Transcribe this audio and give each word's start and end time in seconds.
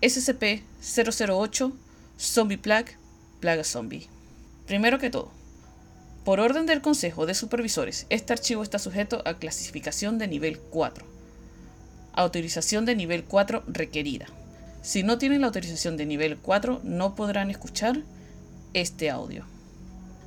SCP-008 0.00 1.72
Zombie 2.20 2.58
Plague, 2.58 2.96
Plaga 3.40 3.64
Zombie. 3.64 4.08
Primero 4.66 4.98
que 4.98 5.10
todo, 5.10 5.30
por 6.24 6.40
orden 6.40 6.66
del 6.66 6.82
Consejo 6.82 7.26
de 7.26 7.34
Supervisores, 7.34 8.06
este 8.10 8.32
archivo 8.32 8.62
está 8.62 8.78
sujeto 8.78 9.22
a 9.24 9.38
clasificación 9.38 10.18
de 10.18 10.28
nivel 10.28 10.58
4. 10.58 11.04
Autorización 12.12 12.84
de 12.84 12.94
nivel 12.94 13.24
4 13.24 13.64
requerida. 13.66 14.26
Si 14.82 15.02
no 15.02 15.18
tienen 15.18 15.40
la 15.40 15.48
autorización 15.48 15.96
de 15.96 16.06
nivel 16.06 16.36
4, 16.36 16.82
no 16.84 17.14
podrán 17.14 17.50
escuchar 17.50 18.02
este 18.74 19.10
audio. 19.10 19.46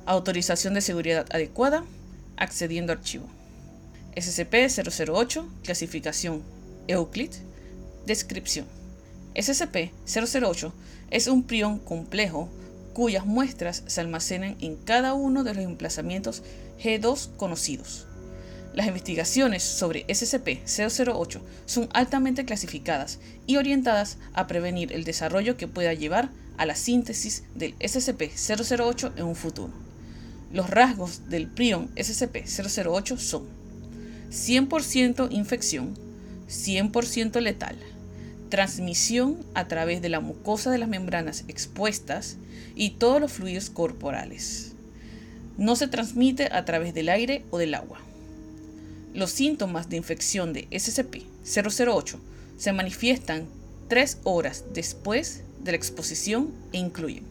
Autorización 0.04 0.74
de 0.74 0.80
seguridad 0.82 1.26
adecuada, 1.30 1.84
accediendo 2.36 2.92
a 2.92 2.96
archivo. 2.96 3.26
SCP-008, 4.16 5.46
clasificación 5.62 6.42
Euclid, 6.88 7.30
descripción. 8.06 8.81
SCP-008 9.34 10.72
es 11.10 11.26
un 11.26 11.42
prión 11.42 11.78
complejo 11.78 12.48
cuyas 12.92 13.24
muestras 13.24 13.82
se 13.86 14.00
almacenan 14.00 14.56
en 14.60 14.76
cada 14.76 15.14
uno 15.14 15.44
de 15.44 15.54
los 15.54 15.64
emplazamientos 15.64 16.42
G2 16.82 17.36
conocidos. 17.36 18.06
Las 18.74 18.86
investigaciones 18.86 19.62
sobre 19.62 20.06
SCP-008 20.06 21.40
son 21.66 21.88
altamente 21.92 22.44
clasificadas 22.44 23.18
y 23.46 23.56
orientadas 23.56 24.16
a 24.32 24.46
prevenir 24.46 24.92
el 24.92 25.04
desarrollo 25.04 25.56
que 25.56 25.68
pueda 25.68 25.92
llevar 25.92 26.30
a 26.56 26.64
la 26.64 26.74
síntesis 26.74 27.44
del 27.54 27.78
SCP-008 27.78 29.12
en 29.16 29.24
un 29.24 29.36
futuro. 29.36 29.72
Los 30.52 30.70
rasgos 30.70 31.28
del 31.28 31.48
prion 31.48 31.94
SCP-008 31.96 33.18
son 33.18 33.46
100% 34.30 35.28
infección, 35.30 35.94
100% 36.48 37.40
letal, 37.40 37.76
transmisión 38.52 39.38
a 39.54 39.66
través 39.66 40.02
de 40.02 40.10
la 40.10 40.20
mucosa 40.20 40.70
de 40.70 40.76
las 40.76 40.86
membranas 40.90 41.44
expuestas 41.48 42.36
y 42.74 42.90
todos 42.90 43.18
los 43.18 43.32
fluidos 43.32 43.70
corporales. 43.70 44.72
No 45.56 45.74
se 45.74 45.88
transmite 45.88 46.50
a 46.52 46.66
través 46.66 46.92
del 46.92 47.08
aire 47.08 47.46
o 47.48 47.56
del 47.56 47.74
agua. 47.74 47.98
Los 49.14 49.30
síntomas 49.30 49.88
de 49.88 49.96
infección 49.96 50.52
de 50.52 50.68
SCP-008 50.68 52.18
se 52.58 52.72
manifiestan 52.74 53.46
tres 53.88 54.18
horas 54.22 54.66
después 54.74 55.44
de 55.64 55.72
la 55.72 55.78
exposición 55.78 56.50
e 56.74 56.76
incluyen 56.76 57.24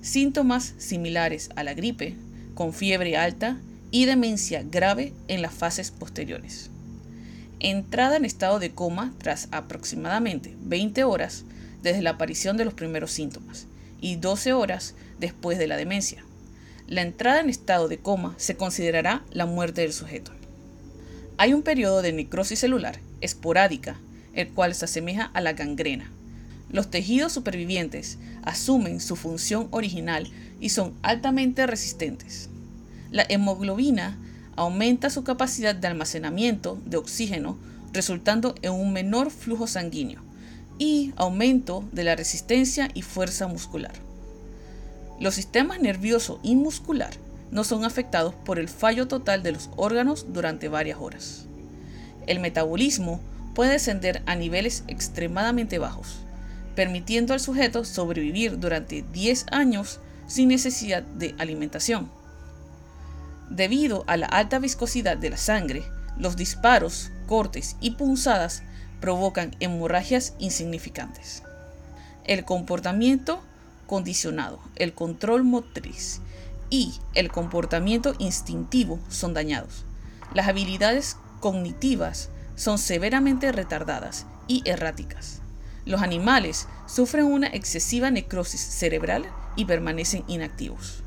síntomas 0.00 0.74
similares 0.78 1.50
a 1.54 1.62
la 1.62 1.74
gripe, 1.74 2.16
con 2.54 2.72
fiebre 2.72 3.16
alta 3.16 3.60
y 3.92 4.06
demencia 4.06 4.64
grave 4.68 5.12
en 5.28 5.42
las 5.42 5.54
fases 5.54 5.92
posteriores 5.92 6.70
entrada 7.60 8.16
en 8.16 8.24
estado 8.24 8.58
de 8.58 8.72
coma 8.72 9.12
tras 9.18 9.48
aproximadamente 9.50 10.56
20 10.60 11.04
horas 11.04 11.44
desde 11.82 12.02
la 12.02 12.10
aparición 12.10 12.56
de 12.56 12.64
los 12.64 12.74
primeros 12.74 13.10
síntomas 13.10 13.66
y 14.00 14.16
12 14.16 14.52
horas 14.52 14.94
después 15.18 15.58
de 15.58 15.66
la 15.66 15.76
demencia. 15.76 16.24
La 16.86 17.02
entrada 17.02 17.40
en 17.40 17.48
estado 17.48 17.88
de 17.88 17.98
coma 17.98 18.34
se 18.36 18.56
considerará 18.56 19.22
la 19.30 19.46
muerte 19.46 19.80
del 19.80 19.92
sujeto. 19.92 20.32
Hay 21.36 21.52
un 21.54 21.62
periodo 21.62 22.02
de 22.02 22.12
necrosis 22.12 22.58
celular 22.58 23.00
esporádica, 23.20 23.96
el 24.34 24.48
cual 24.48 24.74
se 24.74 24.84
asemeja 24.84 25.30
a 25.34 25.40
la 25.40 25.54
gangrena. 25.54 26.10
Los 26.70 26.90
tejidos 26.90 27.32
supervivientes 27.32 28.18
asumen 28.42 29.00
su 29.00 29.16
función 29.16 29.68
original 29.70 30.30
y 30.60 30.68
son 30.70 30.94
altamente 31.02 31.66
resistentes. 31.66 32.50
La 33.10 33.24
hemoglobina 33.28 34.18
aumenta 34.56 35.10
su 35.10 35.24
capacidad 35.24 35.74
de 35.74 35.86
almacenamiento 35.86 36.78
de 36.84 36.96
oxígeno, 36.96 37.58
resultando 37.92 38.54
en 38.62 38.72
un 38.72 38.92
menor 38.92 39.30
flujo 39.30 39.66
sanguíneo 39.66 40.22
y 40.78 41.12
aumento 41.16 41.84
de 41.92 42.04
la 42.04 42.16
resistencia 42.16 42.88
y 42.94 43.02
fuerza 43.02 43.46
muscular. 43.46 43.92
Los 45.20 45.34
sistemas 45.34 45.80
nervioso 45.80 46.40
y 46.42 46.56
muscular 46.56 47.12
no 47.50 47.62
son 47.62 47.84
afectados 47.84 48.34
por 48.34 48.58
el 48.58 48.68
fallo 48.68 49.06
total 49.06 49.42
de 49.42 49.52
los 49.52 49.70
órganos 49.76 50.26
durante 50.32 50.68
varias 50.68 50.98
horas. 51.00 51.46
El 52.26 52.40
metabolismo 52.40 53.20
puede 53.54 53.72
descender 53.72 54.22
a 54.26 54.34
niveles 54.34 54.82
extremadamente 54.88 55.78
bajos, 55.78 56.16
permitiendo 56.74 57.32
al 57.32 57.40
sujeto 57.40 57.84
sobrevivir 57.84 58.58
durante 58.58 59.04
10 59.12 59.46
años 59.52 60.00
sin 60.26 60.48
necesidad 60.48 61.02
de 61.02 61.34
alimentación. 61.38 62.10
Debido 63.54 64.02
a 64.08 64.16
la 64.16 64.26
alta 64.26 64.58
viscosidad 64.58 65.16
de 65.16 65.30
la 65.30 65.36
sangre, 65.36 65.84
los 66.18 66.34
disparos, 66.34 67.12
cortes 67.28 67.76
y 67.80 67.92
punzadas 67.92 68.64
provocan 69.00 69.54
hemorragias 69.60 70.34
insignificantes. 70.40 71.44
El 72.24 72.44
comportamiento 72.44 73.40
condicionado, 73.86 74.58
el 74.74 74.92
control 74.92 75.44
motriz 75.44 76.20
y 76.68 76.94
el 77.14 77.30
comportamiento 77.30 78.16
instintivo 78.18 78.98
son 79.08 79.34
dañados. 79.34 79.84
Las 80.34 80.48
habilidades 80.48 81.16
cognitivas 81.38 82.30
son 82.56 82.76
severamente 82.76 83.52
retardadas 83.52 84.26
y 84.48 84.68
erráticas. 84.68 85.42
Los 85.86 86.02
animales 86.02 86.66
sufren 86.86 87.26
una 87.26 87.46
excesiva 87.46 88.10
necrosis 88.10 88.60
cerebral 88.60 89.24
y 89.54 89.66
permanecen 89.66 90.24
inactivos. 90.26 91.03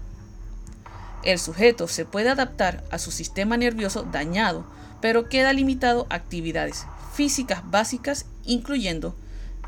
El 1.23 1.39
sujeto 1.39 1.87
se 1.87 2.05
puede 2.05 2.29
adaptar 2.29 2.83
a 2.91 2.99
su 2.99 3.11
sistema 3.11 3.57
nervioso 3.57 4.03
dañado, 4.03 4.65
pero 5.01 5.29
queda 5.29 5.53
limitado 5.53 6.07
a 6.09 6.15
actividades 6.15 6.85
físicas 7.13 7.61
básicas 7.69 8.25
incluyendo 8.45 9.15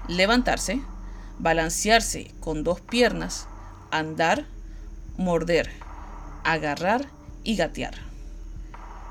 levantarse, 0.07 0.81
balancearse 1.39 2.31
con 2.39 2.63
dos 2.63 2.81
piernas, 2.81 3.47
andar, 3.91 4.45
morder, 5.17 5.69
agarrar 6.43 7.07
y 7.43 7.55
gatear. 7.55 7.95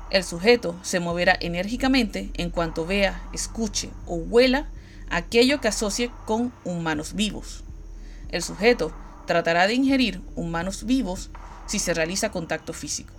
El 0.09 0.23
sujeto 0.23 0.75
se 0.81 0.99
moverá 0.99 1.37
enérgicamente 1.39 2.31
en 2.33 2.49
cuanto 2.49 2.85
vea, 2.85 3.21
escuche 3.31 3.91
o 4.07 4.15
huela 4.15 4.67
aquello 5.09 5.61
que 5.61 5.67
asocie 5.67 6.11
con 6.25 6.51
humanos 6.63 7.13
vivos. 7.13 7.63
El 8.29 8.41
sujeto 8.41 8.91
tratará 9.27 9.67
de 9.67 9.75
ingerir 9.75 10.21
humanos 10.35 10.85
vivos 10.85 11.29
si 11.69 11.77
se 11.77 11.93
realiza 11.93 12.31
contacto 12.31 12.73
físico. 12.73 13.13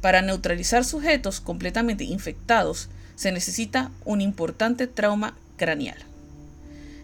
Para 0.00 0.22
neutralizar 0.22 0.84
sujetos 0.84 1.40
completamente 1.40 2.04
infectados 2.04 2.88
se 3.16 3.32
necesita 3.32 3.90
un 4.04 4.22
importante 4.22 4.86
trauma 4.86 5.36
craneal. 5.56 5.98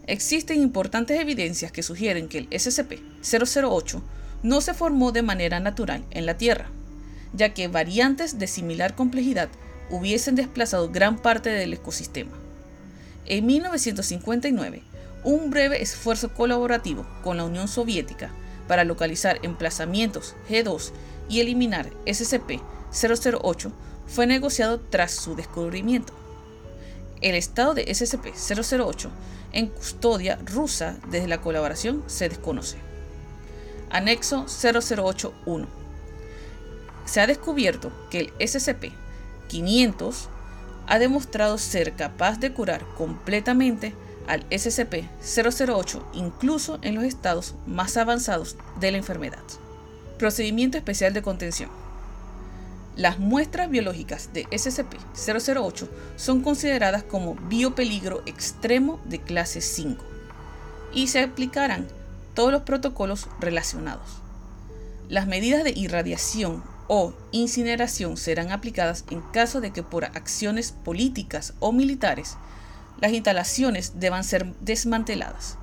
Existen 0.06 0.60
importantes 0.62 1.20
evidencias 1.20 1.72
que 1.72 1.82
sugieren 1.82 2.28
que 2.28 2.38
el 2.38 2.50
SCP-008 2.50 4.02
no 4.42 4.60
se 4.62 4.72
formó 4.72 5.12
de 5.12 5.22
manera 5.22 5.60
natural 5.60 6.04
en 6.10 6.24
la 6.24 6.38
Tierra, 6.38 6.70
ya 7.34 7.52
que 7.52 7.68
variantes 7.68 8.38
de 8.38 8.46
similar 8.46 8.94
complejidad 8.94 9.50
hubiesen 9.90 10.36
desplazado 10.36 10.90
gran 10.90 11.18
parte 11.18 11.50
del 11.50 11.74
ecosistema. 11.74 12.32
En 13.26 13.44
1959, 13.44 14.82
un 15.22 15.50
breve 15.50 15.82
esfuerzo 15.82 16.32
colaborativo 16.32 17.06
con 17.22 17.36
la 17.36 17.44
Unión 17.44 17.68
Soviética 17.68 18.32
para 18.70 18.84
localizar 18.84 19.40
emplazamientos 19.42 20.36
G2 20.48 20.92
y 21.28 21.40
eliminar 21.40 21.90
SCP-008 22.06 23.72
fue 24.06 24.28
negociado 24.28 24.78
tras 24.78 25.10
su 25.10 25.34
descubrimiento. 25.34 26.12
El 27.20 27.34
estado 27.34 27.74
de 27.74 27.86
SCP-008 27.86 29.08
en 29.50 29.66
custodia 29.66 30.38
rusa 30.46 30.98
desde 31.10 31.26
la 31.26 31.40
colaboración 31.40 32.04
se 32.06 32.28
desconoce. 32.28 32.76
Anexo 33.90 34.44
008-1. 34.44 35.66
Se 37.06 37.20
ha 37.20 37.26
descubierto 37.26 37.90
que 38.08 38.20
el 38.20 38.32
SCP-500 38.34 40.28
ha 40.86 40.98
demostrado 41.00 41.58
ser 41.58 41.96
capaz 41.96 42.38
de 42.38 42.52
curar 42.52 42.84
completamente 42.96 43.94
al 44.30 44.48
SCP-008 44.48 46.02
incluso 46.14 46.78
en 46.82 46.94
los 46.94 47.02
estados 47.02 47.56
más 47.66 47.96
avanzados 47.96 48.56
de 48.78 48.92
la 48.92 48.98
enfermedad. 48.98 49.42
Procedimiento 50.18 50.78
especial 50.78 51.12
de 51.12 51.22
contención. 51.22 51.68
Las 52.96 53.18
muestras 53.18 53.68
biológicas 53.70 54.32
de 54.32 54.46
SCP-008 54.46 55.88
son 56.14 56.42
consideradas 56.42 57.02
como 57.02 57.34
biopeligro 57.34 58.22
extremo 58.24 59.00
de 59.04 59.18
clase 59.18 59.60
5 59.60 60.04
y 60.94 61.08
se 61.08 61.20
aplicarán 61.20 61.88
todos 62.34 62.52
los 62.52 62.62
protocolos 62.62 63.26
relacionados. 63.40 64.20
Las 65.08 65.26
medidas 65.26 65.64
de 65.64 65.72
irradiación 65.74 66.62
o 66.86 67.14
incineración 67.32 68.16
serán 68.16 68.52
aplicadas 68.52 69.04
en 69.10 69.22
caso 69.22 69.60
de 69.60 69.72
que 69.72 69.82
por 69.82 70.04
acciones 70.04 70.70
políticas 70.70 71.54
o 71.58 71.72
militares 71.72 72.36
las 73.00 73.12
instalaciones 73.12 74.00
deban 74.00 74.24
ser 74.24 74.46
desmanteladas 74.60 75.56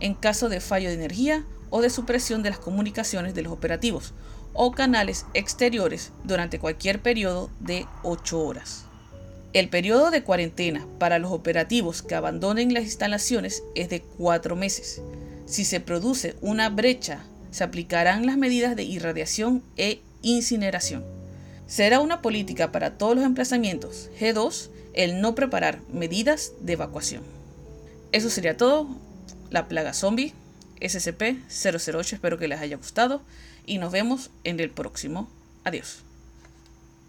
en 0.00 0.14
caso 0.14 0.48
de 0.48 0.60
fallo 0.60 0.88
de 0.88 0.94
energía 0.94 1.44
o 1.70 1.80
de 1.80 1.90
supresión 1.90 2.42
de 2.42 2.50
las 2.50 2.58
comunicaciones 2.58 3.34
de 3.34 3.42
los 3.42 3.52
operativos 3.52 4.12
o 4.52 4.72
canales 4.72 5.26
exteriores 5.34 6.12
durante 6.24 6.58
cualquier 6.58 7.00
periodo 7.02 7.50
de 7.60 7.86
8 8.02 8.40
horas. 8.40 8.84
El 9.52 9.68
periodo 9.68 10.10
de 10.10 10.22
cuarentena 10.22 10.86
para 10.98 11.18
los 11.18 11.32
operativos 11.32 12.02
que 12.02 12.14
abandonen 12.14 12.74
las 12.74 12.84
instalaciones 12.84 13.62
es 13.74 13.88
de 13.88 14.02
cuatro 14.02 14.56
meses. 14.56 15.00
Si 15.46 15.64
se 15.64 15.80
produce 15.80 16.36
una 16.40 16.70
brecha, 16.70 17.24
se 17.50 17.62
aplicarán 17.62 18.26
las 18.26 18.36
medidas 18.36 18.74
de 18.74 18.82
irradiación 18.82 19.62
e 19.76 20.00
incineración. 20.22 21.04
Será 21.66 22.00
una 22.00 22.20
política 22.20 22.72
para 22.72 22.98
todos 22.98 23.14
los 23.14 23.24
emplazamientos 23.24 24.10
G2 24.20 24.70
el 24.94 25.20
no 25.20 25.34
preparar 25.34 25.80
medidas 25.92 26.52
de 26.60 26.74
evacuación. 26.74 27.22
Eso 28.12 28.30
sería 28.30 28.56
todo. 28.56 28.88
La 29.50 29.68
plaga 29.68 29.92
zombie 29.92 30.32
SCP-008. 30.80 32.14
Espero 32.14 32.38
que 32.38 32.48
les 32.48 32.60
haya 32.60 32.76
gustado 32.76 33.22
y 33.66 33.78
nos 33.78 33.92
vemos 33.92 34.30
en 34.44 34.60
el 34.60 34.70
próximo. 34.70 35.28
Adiós. 35.64 36.04